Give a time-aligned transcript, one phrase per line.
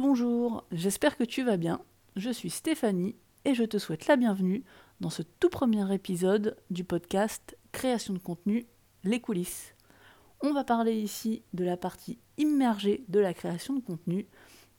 [0.00, 1.80] Bonjour, j'espère que tu vas bien.
[2.16, 4.64] Je suis Stéphanie et je te souhaite la bienvenue
[5.00, 8.66] dans ce tout premier épisode du podcast Création de contenu,
[9.04, 9.74] les coulisses.
[10.42, 14.26] On va parler ici de la partie immergée de la création de contenu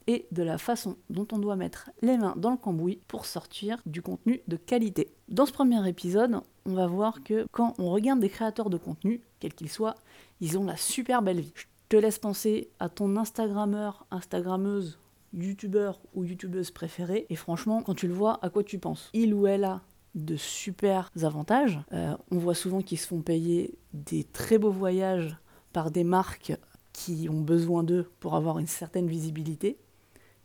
[0.08, 3.82] et de la façon dont on doit mettre les mains dans le cambouis pour sortir
[3.86, 5.14] du contenu de qualité.
[5.30, 9.22] Dans ce premier épisode, on va voir que quand on regarde des créateurs de contenu,
[9.40, 9.96] quels qu'ils soient,
[10.42, 11.54] ils ont la super belle vie.
[11.56, 15.00] Je te laisse penser à ton Instagrammeur, Instagrammeuse,
[15.44, 19.10] YouTubeur ou YouTubeuse préférée, et franchement, quand tu le vois, à quoi tu penses?
[19.14, 19.82] Il ou elle a
[20.16, 21.80] de super avantages.
[21.92, 25.38] Euh, on voit souvent qu'ils se font payer des très beaux voyages
[25.74, 26.54] par des marques
[26.94, 29.78] qui ont besoin d'eux pour avoir une certaine visibilité.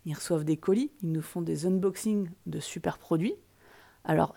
[0.05, 3.35] Ils reçoivent des colis, ils nous font des unboxings de super produits.
[4.02, 4.35] Alors,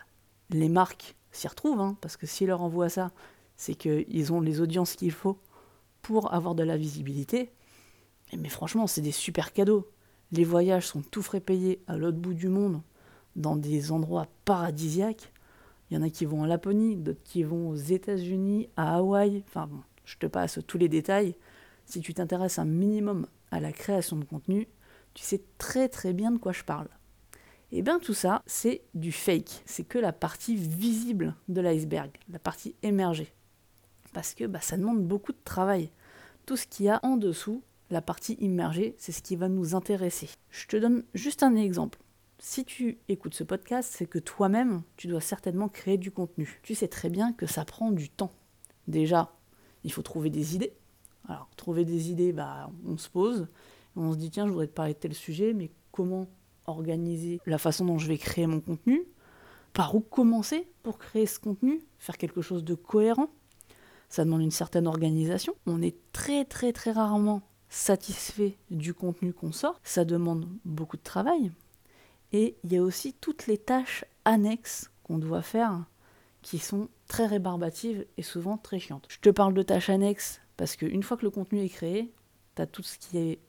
[0.51, 3.11] les marques s'y retrouvent, hein, parce que s'ils leur envoient ça,
[3.57, 5.39] c'est qu'ils ont les audiences qu'il faut
[6.03, 7.51] pour avoir de la visibilité.
[8.37, 9.89] Mais franchement, c'est des super cadeaux.
[10.33, 12.81] Les voyages sont tout frais payés à l'autre bout du monde,
[13.35, 15.31] dans des endroits paradisiaques.
[15.89, 19.43] Il y en a qui vont en Laponie, d'autres qui vont aux États-Unis, à Hawaï.
[19.47, 21.35] Enfin bon, je te passe tous les détails.
[21.85, 24.67] Si tu t'intéresses un minimum à la création de contenu,
[25.13, 26.89] tu sais très très bien de quoi je parle.
[27.71, 29.61] Et eh bien tout ça, c'est du fake.
[29.67, 33.31] C'est que la partie visible de l'iceberg, la partie émergée.
[34.13, 35.91] Parce que bah, ça demande beaucoup de travail.
[36.47, 37.61] Tout ce qu'il y a en dessous,
[37.93, 40.27] la partie immergée, c'est ce qui va nous intéresser.
[40.49, 41.99] Je te donne juste un exemple.
[42.39, 46.59] Si tu écoutes ce podcast, c'est que toi-même, tu dois certainement créer du contenu.
[46.63, 48.31] Tu sais très bien que ça prend du temps.
[48.87, 49.31] Déjà,
[49.83, 50.73] il faut trouver des idées.
[51.29, 53.47] Alors, trouver des idées, bah, on se pose,
[53.95, 56.27] on se dit, tiens, je voudrais te parler de tel sujet, mais comment
[56.65, 59.03] organiser la façon dont je vais créer mon contenu?
[59.71, 61.79] Par où commencer pour créer ce contenu?
[61.99, 63.29] Faire quelque chose de cohérent?
[64.09, 65.55] Ça demande une certaine organisation.
[65.65, 67.41] On est très très très rarement
[67.73, 69.79] satisfait du contenu qu'on sort.
[69.83, 71.51] Ça demande beaucoup de travail.
[72.31, 75.83] Et il y a aussi toutes les tâches annexes qu'on doit faire
[76.43, 79.07] qui sont très rébarbatives et souvent très chiantes.
[79.09, 82.13] Je te parle de tâches annexes parce qu'une fois que le contenu est créé,
[82.55, 83.39] tu as tout ce qui est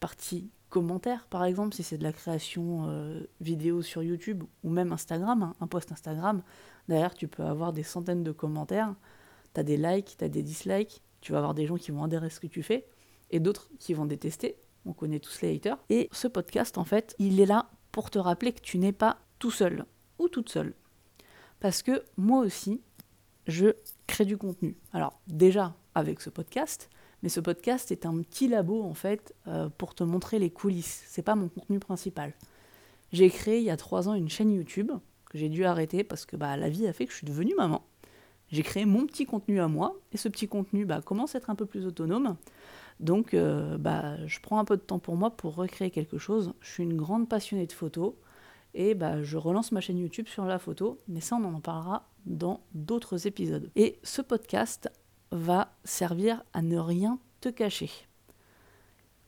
[0.00, 4.90] partie commentaires, par exemple, si c'est de la création euh, vidéo sur YouTube ou même
[4.90, 6.42] Instagram, hein, un post Instagram,
[6.88, 8.94] derrière tu peux avoir des centaines de commentaires,
[9.54, 12.02] tu as des likes, tu as des dislikes, tu vas avoir des gens qui vont
[12.02, 12.86] adhérer à ce que tu fais
[13.32, 14.56] et d'autres qui vont détester.
[14.86, 15.78] On connaît tous les haters.
[15.90, 19.18] Et ce podcast, en fait, il est là pour te rappeler que tu n'es pas
[19.38, 19.86] tout seul
[20.18, 20.74] ou toute seule.
[21.60, 22.80] Parce que moi aussi,
[23.46, 23.74] je
[24.06, 24.76] crée du contenu.
[24.92, 26.90] Alors déjà avec ce podcast,
[27.22, 31.04] mais ce podcast est un petit labo en fait euh, pour te montrer les coulisses.
[31.06, 32.34] C'est pas mon contenu principal.
[33.12, 34.90] J'ai créé il y a trois ans une chaîne YouTube
[35.30, 37.54] que j'ai dû arrêter parce que bah, la vie a fait que je suis devenue
[37.54, 37.84] maman.
[38.50, 41.50] J'ai créé mon petit contenu à moi et ce petit contenu bah, commence à être
[41.50, 42.36] un peu plus autonome.
[43.02, 46.54] Donc euh, bah, je prends un peu de temps pour moi pour recréer quelque chose.
[46.60, 48.14] Je suis une grande passionnée de photos
[48.74, 52.08] et bah, je relance ma chaîne YouTube sur la photo, mais ça on en parlera
[52.26, 53.70] dans d'autres épisodes.
[53.74, 54.88] Et ce podcast
[55.32, 57.90] va servir à ne rien te cacher.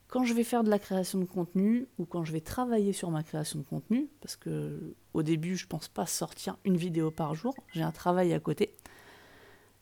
[0.07, 3.11] Quand je vais faire de la création de contenu ou quand je vais travailler sur
[3.11, 7.35] ma création de contenu, parce que au début je pense pas sortir une vidéo par
[7.35, 8.73] jour, j'ai un travail à côté,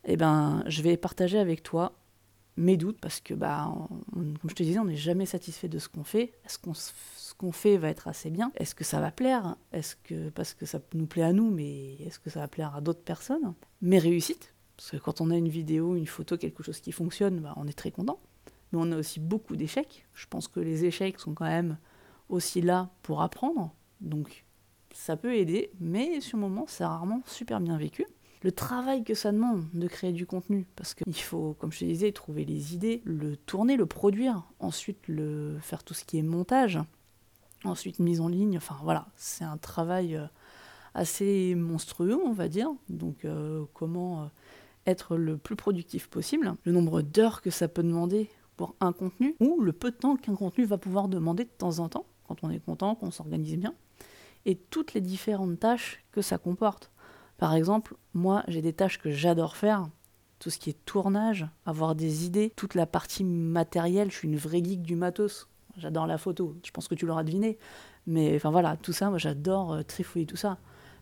[0.06, 1.94] eh ben je vais partager avec toi
[2.58, 3.74] mes doutes parce que bah
[4.12, 6.34] comme je te disais on n'est jamais satisfait de ce qu'on fait.
[6.46, 8.52] Est-ce qu'on ce qu'on fait va être assez bien?
[8.56, 9.56] Est-ce que ça va plaire?
[9.72, 12.76] Est-ce que parce que ça nous plaît à nous, mais est-ce que ça va plaire
[12.76, 13.54] à d'autres personnes?
[13.82, 17.40] Mes réussites, parce que quand on a une vidéo, une photo, quelque chose qui fonctionne,
[17.40, 18.20] bah, on est très content.
[18.72, 20.06] Mais on a aussi beaucoup d'échecs.
[20.14, 21.78] Je pense que les échecs sont quand même
[22.30, 23.74] aussi là pour apprendre.
[24.02, 24.46] Donc
[24.94, 28.06] ça peut aider, mais sur le moment, c'est rarement super bien vécu.
[28.44, 31.86] Le travail que ça demande de créer du contenu, parce qu'il faut, comme je te
[31.86, 36.24] disais, trouver les idées, le tourner, le produire, ensuite le faire tout ce qui est
[36.24, 36.78] montage,
[37.64, 40.26] ensuite mise en ligne, enfin voilà, c'est un travail euh,
[40.94, 42.70] assez monstrueux, on va dire.
[42.90, 44.26] Donc euh, comment euh,
[44.88, 49.36] être le plus productif possible, le nombre d'heures que ça peut demander pour un contenu,
[49.40, 52.44] ou le peu de temps qu'un contenu va pouvoir demander de temps en temps, quand
[52.44, 53.74] on est content, qu'on s'organise bien,
[54.46, 56.92] et toutes les différentes tâches que ça comporte.
[57.38, 59.88] Par exemple, moi j'ai des tâches que j'adore faire,
[60.40, 64.38] tout ce qui est tournage, avoir des idées, toute la partie matérielle, je suis une
[64.38, 65.48] vraie geek du matos,
[65.78, 67.58] j'adore la photo, je pense que tu l'auras deviné,
[68.08, 70.58] mais enfin voilà, tout ça, moi j'adore euh, trifouiller tout ça.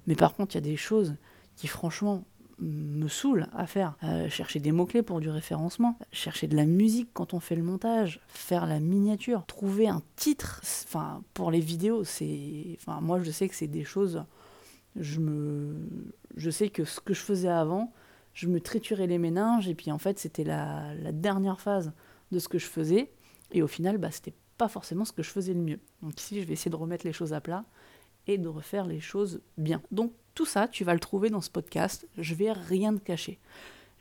[0.07, 1.16] Mais par contre, il y a des choses
[1.56, 2.24] qui franchement
[2.62, 3.95] me saoule à faire.
[4.04, 7.63] Euh, chercher des mots-clés pour du référencement, chercher de la musique quand on fait le
[7.63, 12.78] montage, faire la miniature, trouver un titre enfin, pour les vidéos, c'est.
[12.80, 14.24] Enfin, moi je sais que c'est des choses.
[14.96, 15.76] Je me.
[16.36, 17.94] Je sais que ce que je faisais avant,
[18.34, 21.92] je me triturais les méninges, et puis en fait, c'était la, dernière phase
[22.32, 23.12] de ce que je faisais.
[23.52, 25.80] Et au final, bah, c'était pas forcément ce que je faisais le mieux.
[26.02, 27.66] Donc ici, je vais essayer de remettre les choses à plat
[28.28, 29.82] et de refaire les choses bien.
[29.92, 32.08] Donc tout ça, tu vas le trouver dans ce podcast.
[32.18, 33.40] Je vais rien te cacher.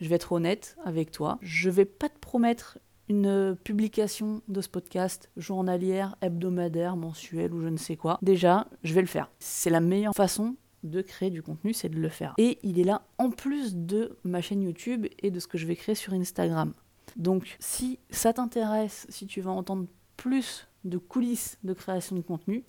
[0.01, 1.39] Je vais être honnête avec toi.
[1.43, 2.79] Je vais pas te promettre
[3.09, 8.19] une publication de ce podcast journalière, hebdomadaire, mensuelle ou je ne sais quoi.
[8.23, 9.29] Déjà, je vais le faire.
[9.41, 12.35] C'est la meilleure façon de créer du contenu, c'est de le faire.
[12.39, 15.67] Et il est là en plus de ma chaîne YouTube et de ce que je
[15.67, 16.73] vais créer sur Instagram.
[17.17, 19.87] Donc si ça t'intéresse, si tu veux entendre
[20.17, 22.65] plus de coulisses de création de contenu,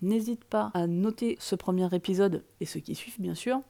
[0.00, 3.60] n'hésite pas à noter ce premier épisode et ceux qui suivent bien sûr,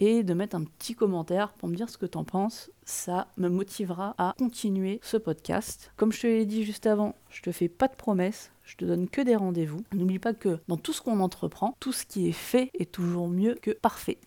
[0.00, 2.70] et de mettre un petit commentaire pour me dire ce que t'en penses.
[2.84, 5.92] Ça me motivera à continuer ce podcast.
[5.96, 8.84] Comme je te l'ai dit juste avant, je te fais pas de promesses, je te
[8.84, 9.82] donne que des rendez-vous.
[9.92, 13.28] N'oublie pas que dans tout ce qu'on entreprend, tout ce qui est fait est toujours
[13.28, 14.18] mieux que parfait.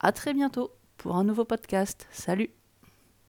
[0.00, 2.06] À très bientôt pour un nouveau podcast.
[2.10, 2.57] Salut